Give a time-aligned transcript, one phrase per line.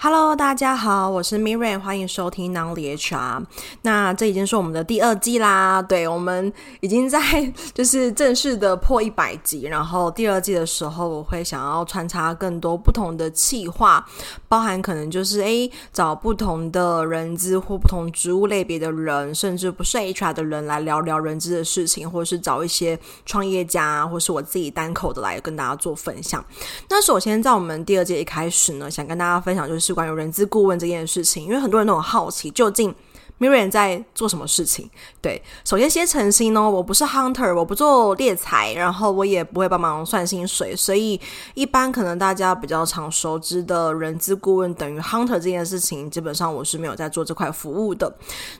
[0.00, 3.44] Hello，大家好，我是 Miriam，欢迎收听 Nolly HR。
[3.82, 7.20] 那这已经是我们的第二季啦，对，我们已经在
[7.74, 9.62] 就是正式的破一百集。
[9.62, 14.06] 然后第二季的时候，我会想要穿插更多不同的企划，
[14.46, 26.44] 包含可能就是诶找不同的人资或不同职务类别的人，甚至不是 HR 的人来聊聊人资的事情，或者是找一些创业家，或是我自己单口的来跟大家做分享。
[26.88, 29.87] 那首先在我们第二季一开始呢，想跟大家分享就是。
[29.88, 32.94] 是关有人资顾问这件事情，因为很多人都很好奇，究竟
[33.38, 34.90] Miriam 在做什么事情？
[35.20, 41.20] 对，首先先澄清哦，我不是 hunter，我不做猎财，然后我也不会帮忙算薪水，所以
[41.54, 48.12] 一般可能大家比较常熟知的人资顾问等于 hunter 这件事情，基本上我是没有在做这块服务的。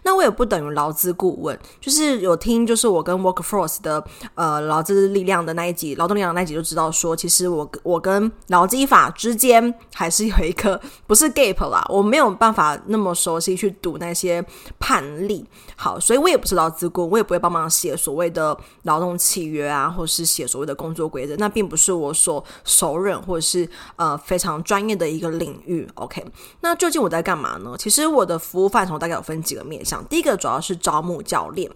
[0.05, 4.05] 那我也不等于劳资顾问，就是有听就是我跟 Workforce 的
[4.35, 14.45] 呃劳资力量的那一集，劳动力量的那一集就知道说，其实我我跟劳基法之间还是有一个不是 gap 啦，我没有办法那么熟悉去读那些。
[14.79, 15.45] 判例
[15.77, 25.89] 好，所以我也不是劳资顾问，我也不会帮忙写所谓的劳动契约啊，或是写所谓的工作规则，那并不是我所熟稔或者是呃非常专业的一个领域。
[25.95, 26.25] OK，
[26.61, 27.77] 那究竟我在干嘛呢？
[27.79, 31.71] 其实我的服务范畴大概有分几个面向，第一个主要是招募教练。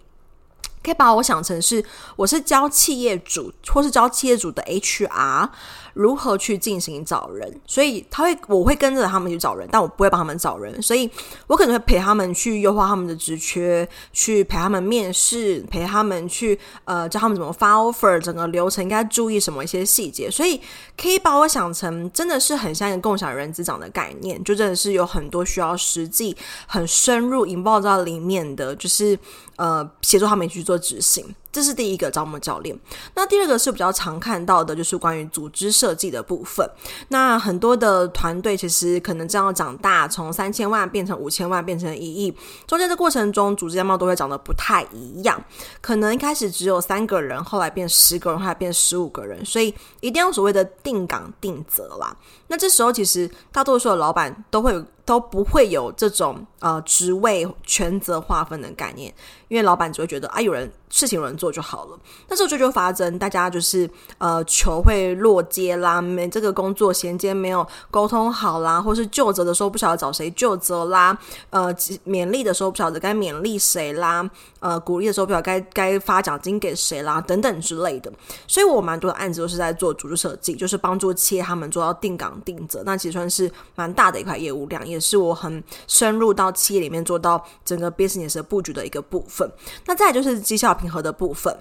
[0.85, 1.85] 可以把我想成是，
[2.17, 5.49] 我是教企业主或是教企业主的 HR
[5.95, 11.11] 如何去进行找人，所以他会我会跟着他们去找人，但我不会帮他们找人，所以
[11.47, 20.61] 我可能会陪他们去优化他们的职缺，去陪他们面试，陪他们去呃教他们怎么发 offer，整个流程应该注意什么一些细节，所以
[21.01, 29.19] 可以把我想成真的是很像一个共享人资长的概念，就真的是有很多需要实际很深入引爆到里面的，就是。
[29.57, 31.25] 呃，协助他们去做执行。
[31.53, 32.77] 这是第一个招募教练。
[33.15, 36.69] 那第二个是比较常看到的，就是关于组织设计的部分。
[37.09, 42.35] 那很多的团队其实可能这样长大，从三千万变成五千万，变成一亿，
[42.67, 45.39] 中间的过程中，组织样貌都会长得不太一样。
[45.83, 52.17] 可能一开始只有三个人，后来变十个人，后来变十五个人，所以一定要所谓的定岗定责啦。
[52.49, 59.13] 那这时候其实大多数的老板都会都不会有这种呃职位权责划分的概念，
[59.49, 60.71] 因为老板只会觉得啊，有人。
[60.93, 61.99] 事情有人做就好了。
[62.29, 63.89] 那时候就就发生，大家就是
[64.19, 71.75] 呃球会落街啦，没这个工作衔接没有沟通好啦，或是就责的时候不晓得找谁就责啦，呃
[72.07, 74.29] 勉励的时候不晓得该勉励谁啦，
[74.61, 78.13] 呃鼓励的时候不晓得该该发奖金给谁啦，等等之类的。
[78.47, 82.83] 所以我蛮多的案子都是在做组织设计，就是帮助企业他们做到定岗定责。
[82.85, 89.51] 那其实算是蛮大的一块业务量，也是我很深入到企业里面做到整个 business 的布局的一个部分。
[89.87, 91.57] 那再就是绩效平和的部分，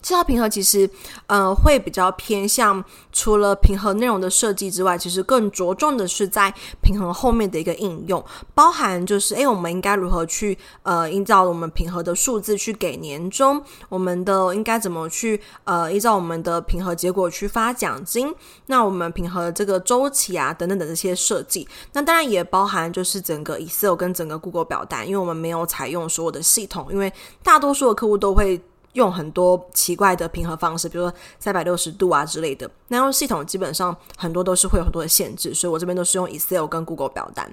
[0.00, 0.88] 绩效评核其实，
[1.26, 2.82] 呃，会比较偏向
[3.12, 18.32] 除了评核内容的设计之外，其实更着重的是在平衡后面的一个应用，包含就是，诶，我们应该如何去，呃，依照我们平和的数字去给年终，我们的应该怎么去，呃，依照我们的平和结果去发奖金，
[18.66, 28.60] 那我们平和这个周期啊，等等的这些设计，那当然也包含就是整个 Excel 跟整个 Google 表单，因为我们没有采用所有的系统，因为大多数的客户都会。
[28.98, 37.48] 用很多奇怪的平衡方式，比如说三百六十度啊之类的，那用系统基本上很多都是会有很多的限制，所以我这边都是用 Excel 跟 Google 表单，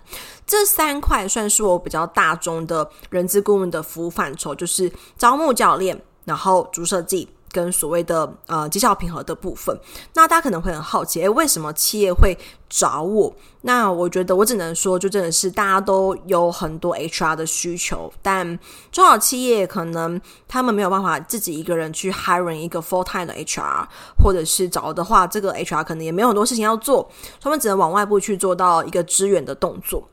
[0.48, 7.30] 这三块算是我比较大宗的人资顾问的服务范畴，就是招募教练，然后主设计。
[7.56, 9.74] 跟所谓的呃绩效评核的部分，
[10.14, 12.38] 那大家可能会很好奇，诶，为什么企业会
[12.70, 13.34] 找我？
[13.62, 18.60] 那我觉得我只能说，就真的是大家都有很多 HR 的需求，但
[18.92, 23.86] 中小企业可能他们没有办法自己一个人去 hiring 一个 full time 的 HR，
[24.22, 30.10] 或者是找的话，这个 HR 可能也没有很多事情要做，他们只能往外部去做到一个支援的动作。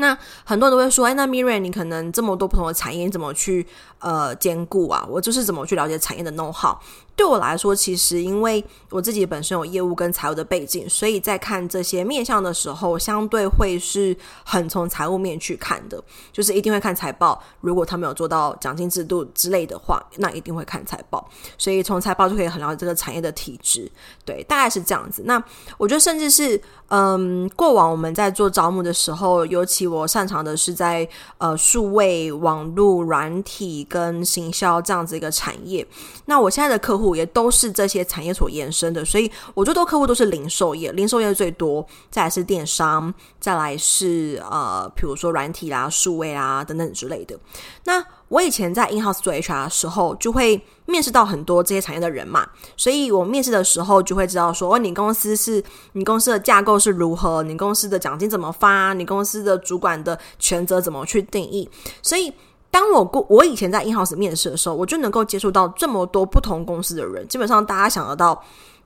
[0.00, 3.66] 那很多人都会说，哎，那 Miriam，你可能这么多不同的产业，你怎么去
[3.98, 5.04] 呃兼顾啊？
[5.08, 6.76] 我就是怎么去了解产业的 know how。
[7.18, 16.00] 对我来说，其实因为我自己本身有业务跟财务的背景，所以在看这些面向的时候，相对会是很从财务面去看的，
[16.32, 17.42] 就是一定会看财报。
[17.60, 21.28] 如果他们有做到奖金制度之类的话，那一定会看财报。
[21.58, 23.90] 所以从财报就可以很了解这个产业的体质，
[24.24, 25.22] 对，大概是这样子。
[25.26, 25.42] 那
[25.76, 31.06] 我觉得，甚至是嗯，过往我们在做招募的时候，尤其我擅长的是在
[31.38, 35.84] 呃数位、网络、软体跟行销这样子一个产业。
[36.26, 37.07] 那我现在的客户。
[37.14, 47.38] 也都是这些产业所延伸的，所以我最多客户都是零售业，零售业最多，再来是电商，再来是呃，比如说软体啦、数位啊等等之类的。
[47.84, 52.46] 那我以前在 in house 做 HR 的时候，就会面试到很多这些产业的人嘛，
[52.76, 55.62] 所以我面试的时候就会知道说，哦，你公司是
[55.92, 61.68] 你公司的架构是如何，你公司的奖金怎么发，你公司的主管的权责怎么去定义。
[62.02, 62.30] 所以，
[62.70, 67.26] 当我过我以前在 in house 面试的时候，我就能够接触到这么多不同公司的人。
[67.26, 68.40] 基本上，大家想得到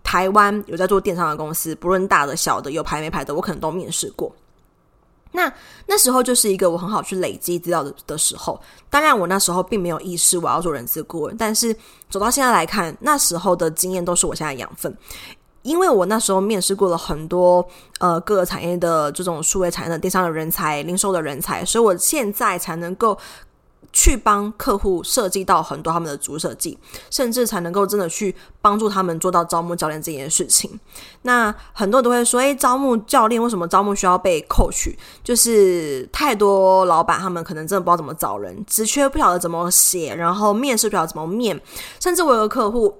[0.04, 4.32] 台湾有在做电商的公司，不论大的小的，有牌没牌的，我可能都面试过。
[5.32, 5.52] 那
[5.86, 8.60] 那时候就是一个我很好去累积资料的的时候。
[8.88, 11.74] 当然，我那时候并没有意识我要做人资顾问，但是
[12.08, 14.96] 走到现在来看，那时候的经验都是我现在养分。
[15.62, 17.66] 因为我那时候面试过了很多
[17.98, 23.18] 呃各个产业的这种数位产业的电商的人才、零售的人才，所以我现在才能够。
[23.92, 26.78] 去帮客户设计到很多他们的主设计，
[27.10, 30.80] 甚至才能够真的去帮助他们做到招募教练这件事情。
[31.22, 41.60] 那很多人都会说：“诶，招募教练为什么招募需要被扣取就是太多老板他们可能真的不知道怎么找人，职缺不晓得怎么写，然后面试不晓得怎么面。
[42.00, 42.96] 甚至我有个客户，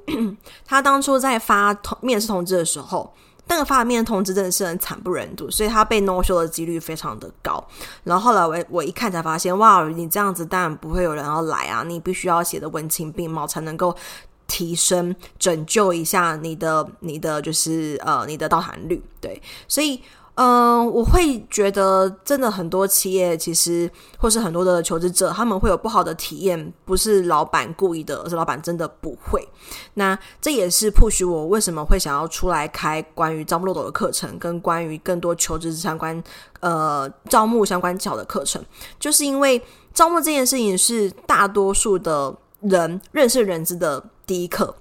[0.67, 3.13] 他当初在发面试通知的时候。”
[3.47, 7.63] 那个发面通知真的是很惨不忍睹，所以他被 no show 的几率非常的高。
[8.05, 11.83] 然后后来我我一看才发现，哇，你这样子当然不会有人要来啊！
[11.87, 13.95] 你必须要写的文情并茂，才能够
[14.47, 19.03] 提升拯救一下你的你的就是呃你的到谈率。
[19.21, 20.01] 对，所以。
[20.35, 29.47] 嗯、我会觉得真的很多企业其实，或是很多的求职者，他们会有不好的体验，不是老板故意的，而是老板真的不会。
[29.95, 36.21] 那这也是 push 我为什么会想要出来开关于招募漏斗的课程，跟关于更多求职相关
[36.61, 38.65] 呃招募相关技巧的课程，
[38.99, 39.63] 就是因为
[39.93, 44.75] 招募这件事情是大多数的人认识人资的第一课，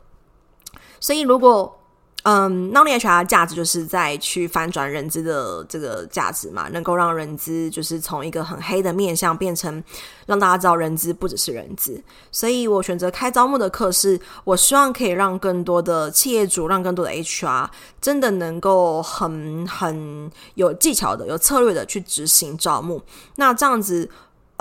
[1.02, 1.78] 所以如果。
[2.24, 9.84] 嗯，non HR 的价值就是在去翻转人资的这个价值嘛，能够让人资就是从一个很黑的面向变成
[10.28, 12.00] 让大家知道人资不只是人资。
[12.32, 17.68] 所以我选择开招募的课，是我希望可以让更多的企业主，让更多的 HR
[18.00, 23.02] 真的能够很很有技巧的、有策略的去执行招募。
[23.38, 24.10] 那这样子。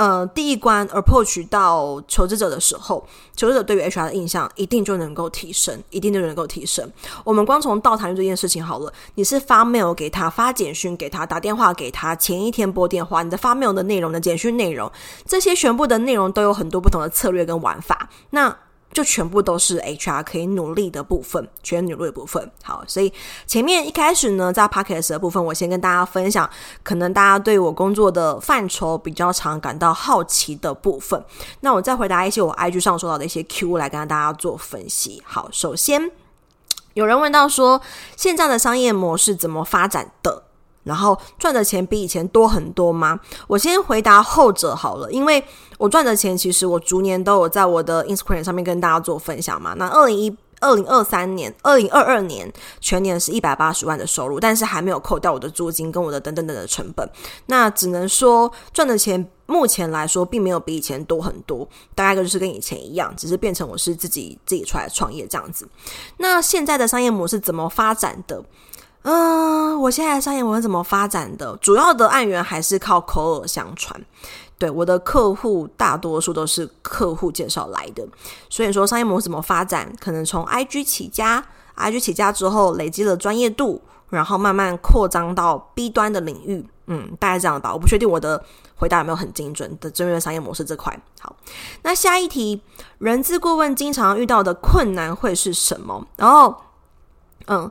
[0.00, 3.06] 呃，第一关 approach 到求职者的时候，
[3.36, 6.90] 求职者对于 HR 的印象一定就能够提升，一定就能够提升。
[7.22, 14.90] 我们光从到谈这件事情好了，你是发 mail 给他，发简讯给他，打电话给他，前一天拨电话，你的发 mail 的内容的简讯内容，
[15.26, 18.08] 这些全部的内容都有很多不同的策略跟玩法。
[18.30, 18.56] 那
[18.92, 22.50] 就全部都是 HR 可以努力的部分，全努力的部分。
[22.62, 23.12] 好，所以
[23.46, 26.48] 前面一开始呢，在 Podcast 的部分，我先跟大家分享，
[26.82, 31.24] 可能大家对我工作的范畴比较常感到好奇的部分。
[31.60, 35.22] 那我再回答一些我 IG 上收到的一些 Q 来跟大家做分析。
[35.24, 36.10] 好，首先
[36.94, 37.80] 有人问到说，
[38.16, 40.42] 现在的商业模式怎么发展的？
[40.84, 43.18] 然后赚的钱比以前多很多吗？
[43.46, 45.42] 我先回答后者好了，因为
[45.78, 49.74] 我赚的钱其实我逐年都有在我的 Instagram 上面跟大家做分享嘛。
[49.74, 52.50] 那二零一二零二三年、二零二二年
[52.80, 57.08] 全年是一百八十万的收入，但是还没有扣掉我的租金跟我的等等等的成本。
[57.46, 65.66] 那只能说赚的钱目前来说并没有比以前多很多，大概就是跟以前一样，只是变成我是自己自己出来创业这样子。
[66.18, 68.42] 那现在的商业模式怎么发展的？
[69.02, 71.56] 嗯，我现在的商业模式怎么发展的？
[71.60, 73.98] 主要的案源还是靠口耳相传。
[74.58, 78.06] 对，我的客户大多数都是客户介绍来的，
[78.50, 81.42] 所以说商业模式怎么发展，可能从 IG 起家
[81.76, 83.80] ，IG 起家之后累积了专业度，
[84.10, 86.66] 然后慢慢扩张到 B 端的领域。
[86.86, 87.72] 嗯，大概这样吧。
[87.72, 88.44] 我不确定我的
[88.76, 90.94] 回答有没有很精准的针对商业模式这块。
[91.20, 91.34] 好，
[91.82, 92.60] 那下一题，
[92.98, 96.06] 人资顾问经常遇到的困难会是什么？
[96.16, 96.54] 然后，
[97.50, 97.70] 嗯。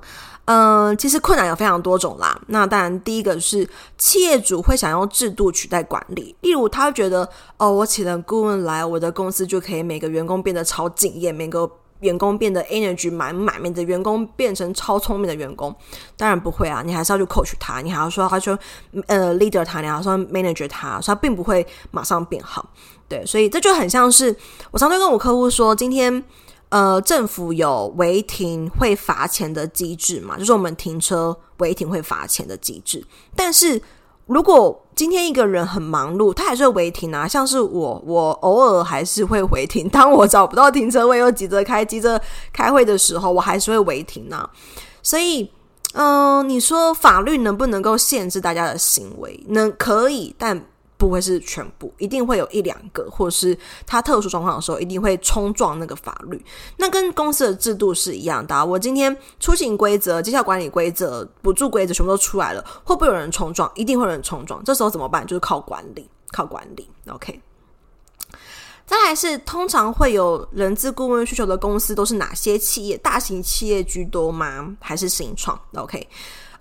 [0.52, 2.36] 嗯、其实困难有非常多种啦。
[2.48, 3.70] 那当然，第一个是
[4.00, 11.70] 企业主会想用制度取代管理，例如他会觉得，哦，我请了顾问来，我的公司就可以每个员工变得超敬业，每个
[12.00, 15.72] 员工变得 energy 满满，每个员工变成超聪明的员工。
[16.18, 18.58] 当然不会啊，你还是要去 coach 他，你还要说他说，
[19.06, 22.68] 呃，leader 他，你还要说 manager 他，所以他并不会马上变好。
[23.08, 24.36] 对，所以这就很像是
[24.72, 26.24] 我常常跟我客户说，今天。
[26.70, 30.38] 呃，政府有违停会罚钱的机制嘛？
[30.38, 33.04] 就是我们停车违停会罚钱的机制。
[33.36, 33.82] 但是
[34.28, 37.28] 如果今天一个人很忙碌，他还是会违停啊。
[37.28, 39.90] 像是我，我偶尔还是会违停。
[39.90, 42.22] 当我找不到停车位又急着开急着
[42.54, 44.48] 开会的时候，我还是会违停啊。
[45.02, 45.50] 所以，
[45.94, 49.44] 嗯、你说法律能不能够限制大家的行为？
[49.48, 50.64] 能，可以，但
[51.00, 56.44] 不会是全部，一定会有一两个，或者是他特殊状况的时候，一定会冲撞那个法律。
[56.76, 58.66] 那跟公司的制度是一样的。
[58.66, 63.72] 我今天出行规则、绩效管理规则、补助规则全部都出来了，会不会有人冲撞？
[63.76, 64.62] 一定会有人冲撞。
[64.66, 65.26] 这时候怎么办？
[65.26, 66.90] 就是靠管理，靠管理。
[67.08, 67.42] OK。
[68.86, 72.98] 再来是，通常会有人资顾问需求的公司都是哪些企业？
[72.98, 74.76] 大型企业居多吗？
[74.82, 76.06] 还是新创？OK。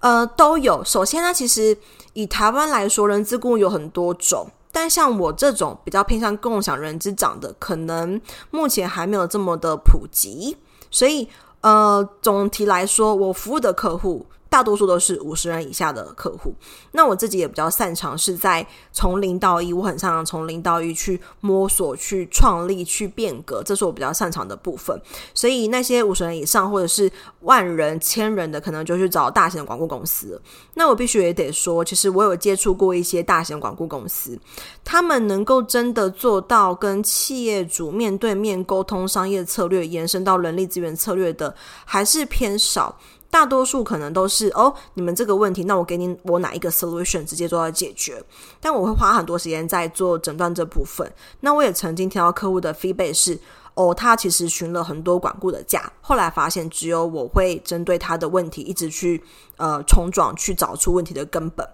[0.00, 0.82] 呃，都有。
[0.84, 1.76] 首先呢，其实
[2.12, 10.56] 以台湾来说，人资顾问有很多种，但像我这种比较偏向共享人资长的，可能目前还没有这么的普及。
[10.90, 11.28] 所以，
[11.60, 14.26] 呃，总体来说，我服务的客户。
[14.50, 16.54] 大多数都是五十人以下的客户，
[16.92, 24.98] 那我自己也比较擅长是在从零到一，我很擅长从零到一去摸索、去创立、去变革，这是我比较擅长的部分。
[25.34, 30.40] 所以那些五十人以上或者是万人、千人的，可能就去找大型的广告公司。
[30.74, 34.38] 那我必须也得说，其实我有接触过一些大型广告公司，
[34.82, 42.98] 他们能够真的做到跟企业主面对面沟通商业策略，延伸到人力资源策略的，还是偏少。
[43.30, 48.22] 大多数可能都是哦，你们这个问题，那我给你我哪一个 solution 直接做到解决。
[48.58, 51.12] 但我会花很多时间在做诊断这部分。
[51.40, 53.38] 那我也曾经听到客户的 feedback 是，
[53.74, 59.22] 哦，他其实询了很多管顾的价，后来发现只有我会针对他的问题一直去
[59.58, 61.68] 呃冲撞，去找出问题的根本。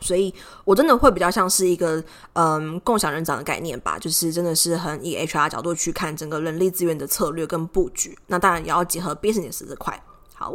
[0.00, 2.02] 所以我真的会比较像是一个
[2.32, 8.18] 嗯共享人长的概念吧，就是真的是很以 HR 角度去看整个人力资源的策略跟布局。
[8.26, 10.02] 那当然也要结合 business 这块。
[10.34, 10.54] 好，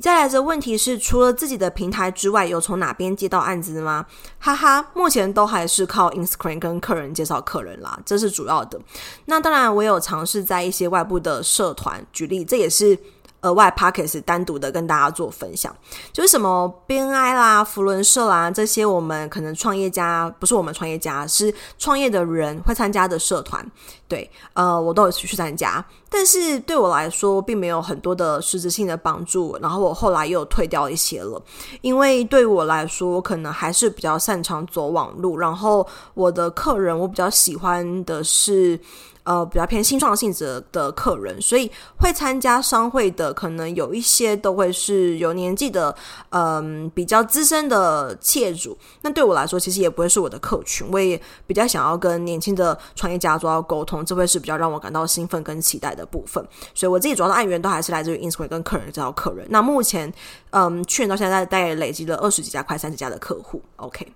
[0.00, 4.06] 再来的问题是，除了自己的平台之外，有从哪边接到案子吗？
[4.38, 8.78] 哈哈，目前都还是靠 Instagram 跟客人介绍客人啦，这是主要的。
[9.24, 12.98] 那当然，我有尝试在一些外部的社团举例，这也是。
[13.46, 15.74] 额外 Podcast 单独的跟大家做分享，
[16.12, 23.64] 就是什么 BNI 啦、福伦社啦这些，我们可能创业家不是我们创业家，是创业的人会参加的社团。
[24.08, 29.56] 对，呃，我都有去参加，但是对我来说并没有很多的实质性的帮助。
[29.62, 31.40] 然后我后来又退掉一些了，
[31.82, 35.38] 因为对我来说，可能还是比较擅长走网路。
[35.38, 38.80] 然后我的客人，我比较喜欢的是。
[39.26, 41.68] 呃，比较偏新创性质的客人，所以
[41.98, 45.92] 会参加商会的，可能有一些都会是有年纪的，
[46.30, 48.78] 嗯、比较资深的企业主。
[49.02, 56.46] 那对我来说，其实也不会是我的客群，我也比较想要跟年轻的创业家做到沟通，这会是比较让我感到兴奋跟期待的部分。
[56.72, 59.44] 所以我自己主要的案源都还是来自于 inswai 跟客人这套客人。
[59.50, 60.12] 那目前，
[60.50, 63.60] 嗯，去年到现在大概累积了二十几家，快三十家的客户。
[63.74, 64.06] OK。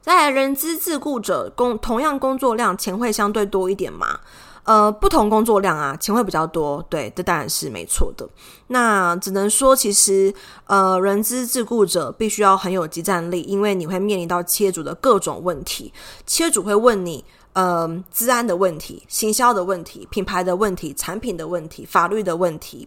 [0.00, 4.18] 在人资自雇者工同样工作量，钱会相对多一点吗？
[4.64, 6.84] 呃，不同工作量啊，钱会比较多。
[6.88, 8.28] 对，这当然是没错的。
[8.68, 10.32] 那只能说，其实
[10.66, 15.92] 呃，人资自雇者必须要很有即战力，因为你会面临到企业主的各种问题。
[16.26, 22.86] 企业主会问你，呃，治安的问题、行销的问题、品牌的问题、产品的问题、法律的问题。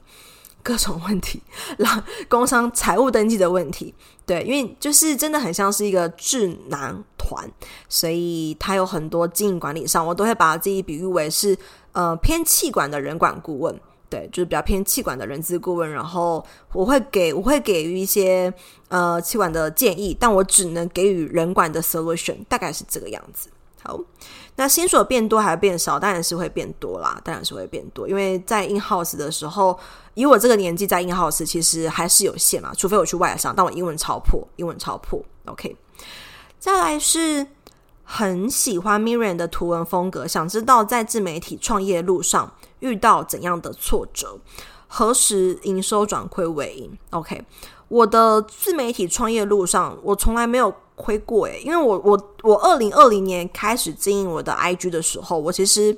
[0.63, 1.41] 各种问题，
[1.77, 3.93] 然工商财务登记的问题，
[4.25, 7.47] 对，因为就是真的很像是一个智囊团，
[7.89, 11.57] 所以他有很多经营管理上，我都会把自己比喻为是
[11.91, 13.77] 呃偏气管的人管顾问，
[14.09, 18.53] 对，就是比较偏气管的人资顾问，然后我会给我会给予一些
[18.87, 23.49] 呃气管的建议，但我只能给予人管的 solution，大概是这个样子。
[23.85, 23.99] 好，
[24.55, 25.99] 那薪水变多还是变少？
[25.99, 28.07] 当然是会变多啦，当然是会变多。
[28.07, 29.77] 因为在 in house 的时候，
[30.13, 32.73] 以我这个年纪在 in house，其实还是有限嘛。
[32.73, 35.21] 除非我去外商，但我英文超破，英文超破。
[35.47, 35.75] OK，
[36.57, 37.45] 再来是
[38.03, 44.39] 很喜欢 Miriam 的图文风格，想知道在自媒体创业路上遇到怎样的挫折，
[44.87, 47.43] 何时营收转亏为盈？OK，
[47.89, 50.73] 我的自媒体创业路上，我从来没有。
[50.95, 55.97] 亏过诶，因为我我我二零二零年开始经营我的 IG 的时候，我其实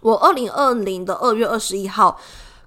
[0.00, 2.18] 我二零二零的二月二十一号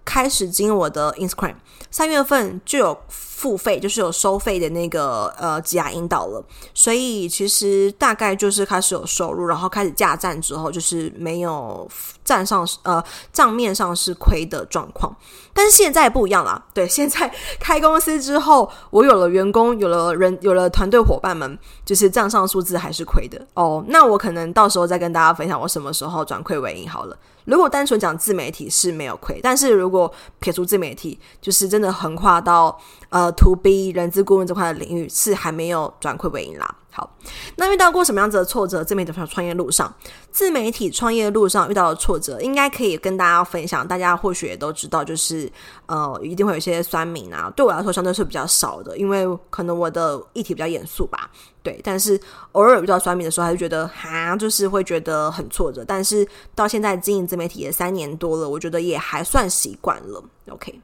[0.03, 1.55] 开始经营我的 Instagram，
[1.91, 2.97] 三月份就有
[3.35, 6.41] 付费，就是有收费的那个呃职涯引导了，
[6.73, 11.85] 所以其实大概就是开始有收入，然后开始架站之后，就是没有
[12.23, 15.13] 站上呃账面上是亏的状况。
[15.53, 23.83] 但是现在不一样啦， 对，现在开公司之后，我有了员工，有了人，有了团队伙伴们，就是账上数字还是亏的哦。
[23.89, 27.17] 那我可能到时候再跟大家分享我什么时候转亏为盈好了。
[27.45, 32.75] 如果单纯讲自媒体是没有亏，但是如果撇除自媒体，就是真的横跨到
[33.15, 36.75] 呃，to B 人资顾问这块的领域是还没有转亏为盈啦。
[36.91, 37.09] 好，
[37.55, 38.83] 那遇到过什么样子的挫折？
[38.83, 39.93] 自媒体创业路上，
[40.31, 43.87] 自媒体创业路上遇到的挫折，应该可以跟大家分享。
[43.87, 45.49] 大家或许也都知道，就是
[45.85, 47.49] 呃，一定会有一些酸民啊。
[47.55, 51.31] 对我来说，相对是比较少的，因为可能我的议题比较严肃吧。
[51.63, 52.19] 对，但是
[52.51, 55.85] 偶尔遇到酸民的时候，还是觉得哈，就是会觉得很挫折。
[55.87, 60.21] 但是到现在经营自媒体也三年多了，我觉得也还算习惯了。
[60.49, 60.81] OK。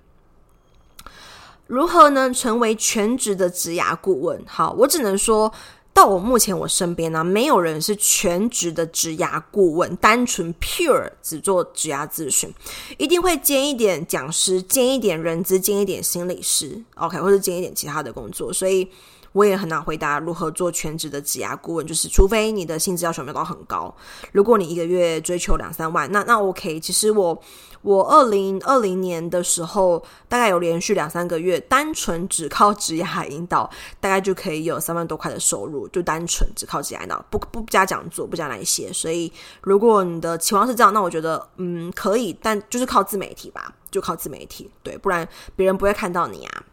[1.71, 4.43] 如何能成为全职的职涯顾问？
[4.45, 5.49] 好，我只能说。
[5.93, 12.51] 到我目前我身边呢、啊，没有人是全职的职涯顾问，单纯 pure 只做职涯咨询，
[12.97, 18.87] 一定会兼一点讲师，兼一点人资，兼一点心理师，OK，或者兼一点其他的工作，所以。
[19.33, 23.93] 我也很难回答如何做全职的职涯顾问，就是除非你的薪资要求没有到很高，
[24.31, 26.79] 如果你一个月追求两三万，那那 OK。
[26.79, 27.41] 其实我
[27.81, 33.69] 我二零二零年的时候，大概有连续两三个月，单纯只靠职涯引导，
[33.99, 38.91] 大概就可以有三万多块的收入，就单纯只靠职涯引导，不不加讲座，不加那些。
[38.91, 46.63] 所以如果你的期望是这样，那我觉得嗯可以，但就是靠自媒体吧，就靠自媒体，对，不然别人不会看到你啊。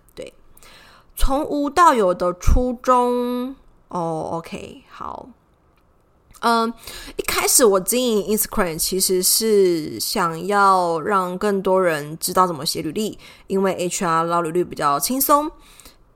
[1.21, 3.55] 从无到有的初衷
[3.89, 5.29] 哦，OK，好，
[6.41, 6.73] 嗯，
[7.17, 15.51] 一开始我经营 Instagram 其实是想要让更多人知道怎么写履历，因为 HR 捞履历比较轻松，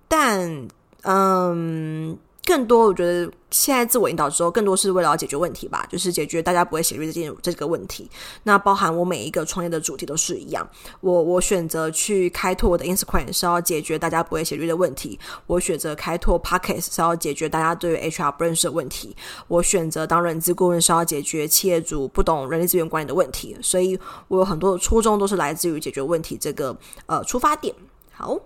[0.07, 0.69] 但
[1.03, 2.17] 嗯。
[2.45, 8.11] 更多，我觉得现在自我引导之后，更多是为了要解决问题吧，就是解决大家不会写日记这个问题。
[8.43, 10.69] 那包含我每一个创业的主题都是一样。
[11.01, 15.17] 我我选择去开拓我的 Instagram 是要解决大家不会写日的问题。
[15.47, 19.17] 我选择开拓 Podcast 是要解决大家对于 HR 不认识的问题。
[19.47, 23.57] 我选择当人资顾问是要解决企业主不懂人力资源管理的问题。
[23.63, 23.97] 所以
[24.27, 27.73] 我有很多的初衷都是来自于解决问题这个呃出发点。
[28.11, 28.37] 好。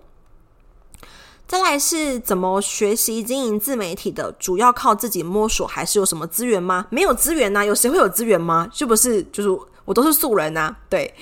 [1.47, 4.29] 再来是怎么学习经营自媒体的？
[4.37, 6.85] 主要靠自己摸索，还是有什么资源吗？
[6.89, 8.69] 没有资源呐、啊，有谁会有资源吗？
[8.73, 9.49] 是不是就是
[9.85, 11.13] 我都是素人呐、对，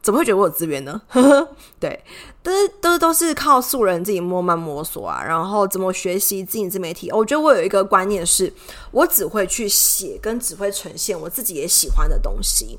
[0.00, 1.02] 怎么会觉得我有资源呢？
[1.08, 1.48] 呵呵，
[1.80, 2.00] 对，
[2.44, 5.20] 都都都是靠素人自己慢慢摸索啊。
[5.20, 7.10] 然后怎么学习经营自媒体？
[7.10, 8.52] 我觉得我有一个观念是，
[8.92, 12.78] 我只会去写，跟只会呈现我自己也喜欢的东西。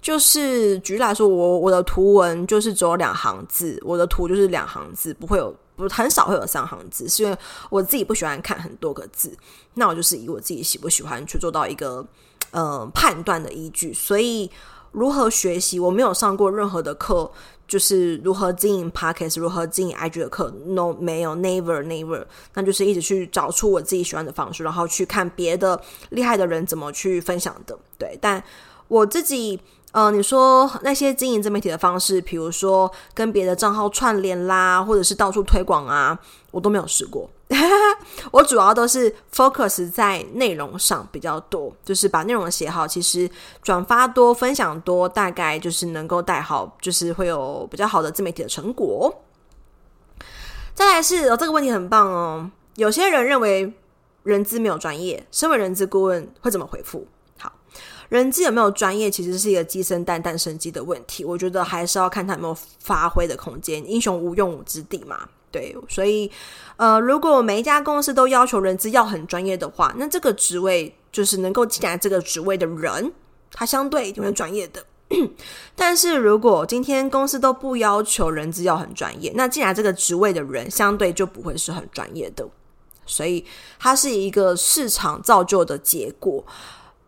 [0.00, 5.52] 就是举例来说，我我的图文就是只有两行字，我的图就是两行字，不会有。
[5.76, 7.36] 不，很少会有三行字，是因为
[7.70, 9.36] 我自己不喜欢看很多个字。
[9.74, 12.06] 那我就是以我自己喜不喜欢去做到一个
[12.52, 13.92] 呃判断的依据。
[13.92, 14.50] 所以
[14.92, 17.30] 如何学习，我没有上过任何的课，
[17.66, 22.24] 就是如何经营 Podcast，如何经营 IG 的课，no 没有，never never。
[22.54, 27.76] 那就是一直去找出我自己喜欢的方式，然后去看别的厉害的人怎么去分享的。
[27.98, 28.42] 对，但
[28.88, 29.60] 我自己。
[29.94, 36.18] 呃，你说那些经营自媒体的方式，比如说跟别的账号串联啦，或者是到处推广啊，
[36.50, 37.30] 我都没有试过。
[38.32, 43.30] 我主要都是 focus 在内容上比较多，就是把内容写好，其实
[43.62, 49.22] 转发多、分享多，大概就是能够带好，就是会有比较好的自媒体的成果。
[50.74, 52.50] 再来是，哦，这个问题很棒哦。
[52.74, 53.72] 有些人认为
[54.24, 57.06] 人资没有专业，身为人资顾问会怎么回复？
[58.08, 61.24] 人资有没有专业，其实是一个鸡生蛋，蛋生鸡的问题。
[61.24, 63.88] 我觉得还是要看他有没有发挥的空间。
[63.90, 65.76] 英雄无用武之地嘛，对。
[65.88, 66.30] 所以，
[66.76, 73.12] 呃，如果每一家公司都要求人资要很专业的话，那这个职位就是能够进来这个职位的人，
[73.50, 74.84] 他相对一定会专业的。
[75.76, 82.46] 但是如果今天公司都不要求人资要很专业，那进来这个职位的人相对就不会是很专业的。
[83.06, 83.44] 所以，
[83.78, 86.44] 它是一个市场造就的结果。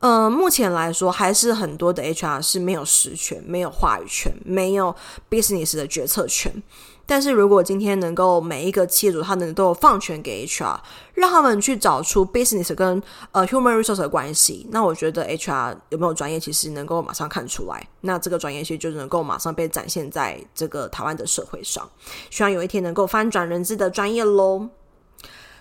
[0.01, 4.95] 呃，目前来说，还是很多的 HR 是没有实权、没有话语权、没有
[5.31, 6.63] business 的决策权。
[7.09, 10.77] 但是如果今天能够每一个企业主他能都有放权给 HR，
[11.15, 17.89] 让他们去找出 business 跟呃 human resource 的关系，那我觉得 HR 有没有专业，其实能够马上看出来。
[18.01, 21.89] 那这个专业性就能够马上被展现在这个台湾的社会上。
[22.29, 24.69] 希望有一天能够翻转人资的专业喽。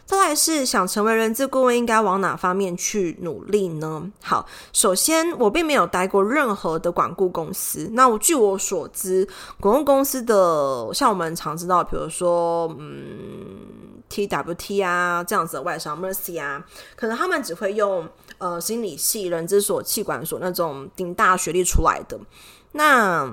[0.06, 4.12] 再来是想成为人资顾问，应该往哪方面去努力呢？
[4.22, 7.90] 好，首先我并没有待过任何的管顾公司。
[7.94, 9.28] 那我据我所知，
[9.60, 16.64] 管顾公司的像我们常知道，比如说嗯，TWT 啊这样子的外商 Mercy 啊，
[16.96, 22.20] 可能他们只会用呃心理系、人资所、气管所那种顶大学历出来的。
[22.74, 23.32] 那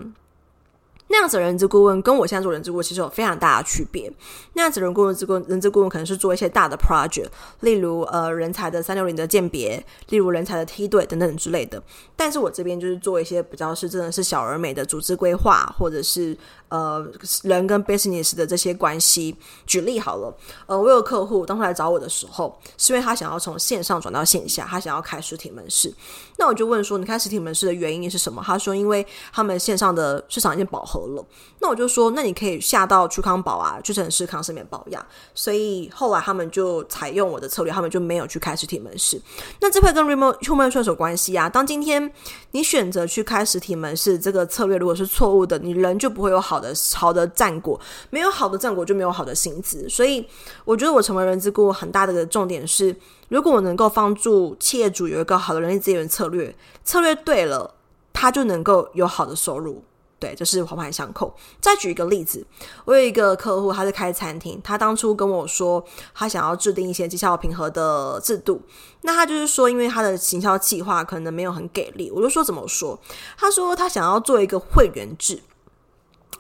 [1.13, 4.11] 那样子的人资顾问跟我现在做人资顾问其实有非常大的区别。
[4.55, 7.27] 那样子的人顾问、顾问、人资顾问可能是做一些大的 project，
[7.61, 11.83] 例如呃人才的三六零的鉴别，例如人才的梯队等等之类的。
[12.17, 16.35] 但是我这边就是做一些比较是真的是小而美的组织规划，或者是
[16.69, 17.07] 呃
[17.43, 19.37] 人跟 business 的这些关系。
[19.67, 25.93] 举例好了，呃，我有客户当初来找我的时候，是因为他想要从线上转到线下，他想要开实体门市。
[26.39, 28.43] 那我就问说，你开实体门市的原因是什么？
[28.45, 31.25] 他说，因为他们线上的市场已经饱和了。
[31.61, 35.05] 那我就说，那你可以下到屈康宝啊，屈臣氏、康是美、宝雅。
[35.35, 39.21] 所以后来他们就采用我的策略，他们就没有去开实体门市。
[39.61, 41.49] 那这块跟 remote human resource 有关系啊。
[41.49, 42.13] 当今天
[42.53, 49.89] 你选择去开实体门市，这个策略如果是错误的，你人就不会有好的好的战果，没有好的战果就没有好的薪资。
[49.89, 50.27] 所以
[50.65, 52.95] 我觉得我成为人资顾问很大的一个重点是，
[53.29, 57.75] 如果我能够帮助企业主有一个好的人力资源策略，策略对了，
[58.13, 59.83] 他就能够有好的收入。
[60.23, 61.35] 对，就是环环相扣。
[61.61, 62.47] 再举一个例子，
[62.85, 68.63] 我有一个客户，他是开餐厅，他当初跟我说，他想要制定一些绩效平和的制度。
[69.01, 72.97] 那他就是说，因为他的行销计划可能没有很给力，我就说怎么说？
[73.37, 75.43] 他说他想要做一个会员制，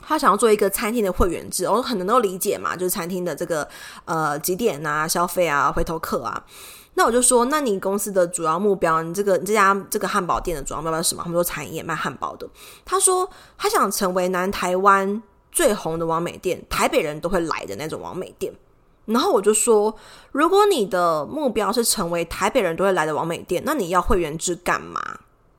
[0.01, 3.69] 他想要做一个餐厅的会员制，我很能够理解嘛，就是餐厅的这个
[4.05, 6.45] 呃几点啊、消费啊、回头客啊。
[6.95, 11.23] 那我就说，那你公司的主要目标，你这个你这家这个汉堡店的主要目标是什么？
[11.23, 12.47] 他们说产业卖汉堡的。
[12.85, 18.53] 他说他想成为南台湾最红的网美店，台北人都会来的那种网美店。
[19.07, 19.95] 然后我就说，
[20.33, 25.01] 如果你的目标是成为台北人都会来的网美店，那你要会员制干嘛？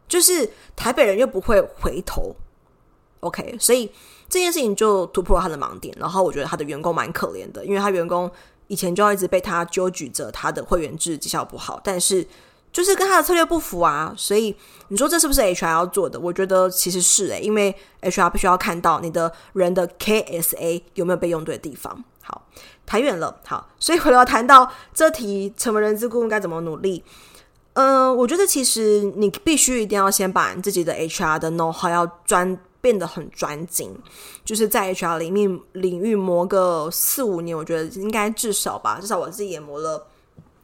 [0.08, 2.36] 就是台北人又不会回头。
[3.22, 3.92] OK，所以
[4.30, 5.96] 这件事情就突破了他的盲点。
[6.00, 8.32] 然后我觉得他的员工蛮可怜的，因为他员工。
[8.68, 12.26] 以前就要一直被他揪举着他的会员制绩效不好，但是
[12.72, 14.56] 就是跟他的策略不符啊，所以
[14.88, 16.20] 你说这是不是 HR 要做的？
[16.20, 22.04] 我觉得其实是诶、欸，因为 HR 必须要看到你的人的 KSA 有没有被用对的地方。
[22.22, 22.48] 好，
[22.86, 27.04] 谈远了，好，所以回来谈到这题，成为人资顾问该怎么努力？
[27.74, 32.58] 嗯、我觉得其实你必须一定要先把你自己的 HR 的 know how 要专。
[32.84, 33.98] 变得很专精，
[34.44, 40.06] 就是在 HR 里面领域磨个四五年，我觉得应该至少吧，至少我自己也磨了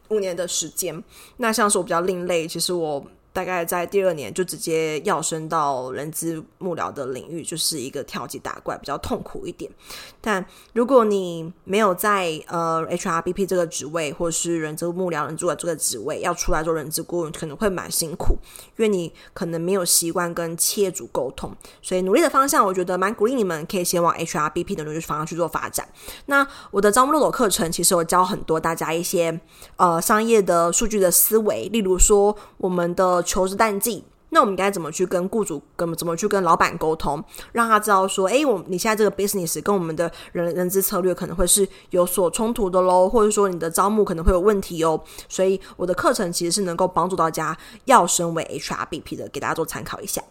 [0.10, 1.02] 五年的时间。
[1.38, 3.02] 那像是我比较另类，其实我。
[3.32, 9.72] 大概在第二年就直接跃升到人资幕僚的领域，就是一个跳级打怪，比较痛苦一点。
[10.20, 18.38] 但如果你没有在呃 HRBP 这个职位，或是人资幕僚人主管这个职位，要出来做人资顾问，可能会蛮辛苦，
[18.78, 21.56] 因为你可能没有习惯跟企业主沟通。
[21.82, 25.88] 所以努力的方向，我觉得蛮鼓励你们可以先往 HRBP 的努力方向去做发展。
[26.26, 29.40] 那我的招募漏斗课程，其实我教很多大家一些
[29.78, 33.19] 呃商业的数据的思维，例如说我们的。
[33.22, 45.02] 求职淡季，那我们该怎么去跟雇主、跟怎么去跟老板沟通，让他知道说，哎，我你现在这个 business 跟我们的人人资策略可能会是有所冲突的喽，或者说你的招募可能会有问题哦。
[45.28, 50.22] 所以我的课程其实是能够帮助大家要升为 HRBP 的，给大家做参考一下。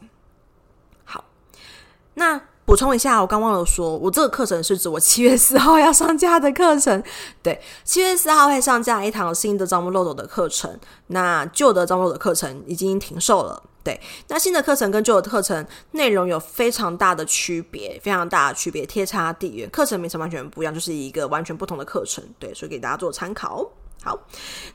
[1.05, 1.24] 好，
[2.14, 2.40] 那。
[2.68, 7.02] 补充一下，我刚忘了说，我这个课程是指我七月四号要上架的课程。
[7.42, 10.78] 对，七月四号会上架一堂新的招募漏斗的课程。
[11.07, 13.62] 那旧的招募漏斗课程已经停售了。
[13.83, 22.22] 对，那新的课程跟旧的课程内容有非常大的区别，非常大的区别，天差地远，课程名称完全不一样，就是一个完全不同的课程。
[22.38, 23.66] 对，所以给大家做参考。
[24.08, 24.18] 好，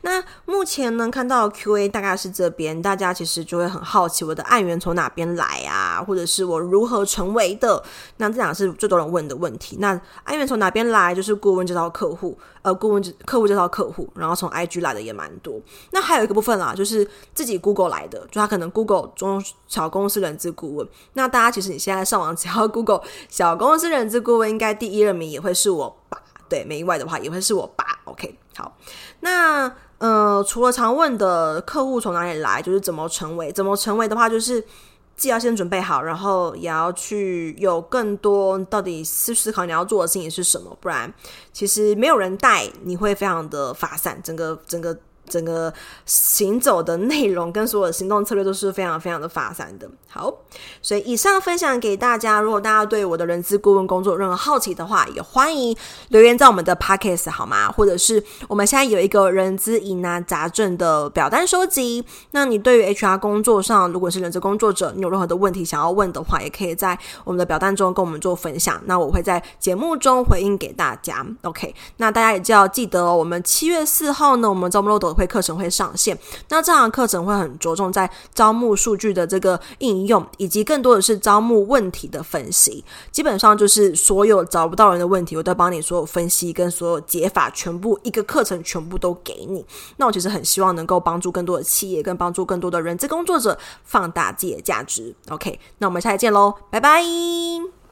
[0.02, 7.82] 那目前呢，看到 Q&A 大概是这边，大家其实就会很好奇我的案源从哪边来啊，或者是我如何成为的？
[8.18, 9.78] 那这两个是最多人问的问题。
[9.80, 11.12] 那案源从哪边来？
[11.12, 15.60] 就是顾问介绍客户，呃，顾问客户介绍客户，然后从 IG 来的也蛮多。
[15.90, 20.88] 那还有一个部分啦，就是自己 Google 来的，就他可能 Google 中小公司人资顾问。
[21.14, 26.20] 那大家其实你现在上网只要 Google 小公司人资顾问，应该第一二名也会是我吧？
[26.54, 28.76] 对，没意外的话也会是我爸？OK，好。
[29.18, 33.50] 那呃，除了常问的客户从哪里来，就是怎么成为？
[33.50, 34.64] 怎么成为的话，就是
[35.16, 41.12] 既要先准备好，然后也要去有更多到底思思考你要做的事情是什么，不然
[41.52, 44.96] 其实没有人带，你会非常的发散，整个整个。
[45.28, 45.72] 整个
[46.06, 49.88] 行走的内容跟所有的行动策略都是非常非常的发散的。
[50.08, 50.32] 好，
[50.80, 52.40] 所以以上分享给大家。
[52.40, 55.76] 如果大家对我的人资顾问工作有任何好奇的话，也欢迎
[56.08, 57.70] 留言在我们的 Podcast 好吗？
[57.70, 62.04] 或者是我们现在有一个人资疑难杂症的表单收集。
[62.30, 68.80] 那你对于 HR 工作上，如果是人资工作者，你有任何的问题想要问的话，也可以在我们的表单中跟我们做分享。
[68.84, 71.26] 那我会在节目中回应给大家。
[71.42, 75.13] OK，那大家也就要记得哦，我们七月四号呢，我们招募漏斗。
[75.14, 76.18] 会课程会上线。
[76.48, 82.84] 那这堂课程会很着重在招募数据的这个应用，以及更多的是招募问题的分析。
[83.12, 89.64] 基本上就是所有找不到人的问题，我都帮你所有分析跟所有解法，全部一个课程全部都给你。
[89.96, 95.14] 那我其实很希望能够帮助更多的企业，跟帮助更多的人资工作者放大自己的价值。
[95.28, 97.83] OK，那我们下期见喽，拜拜。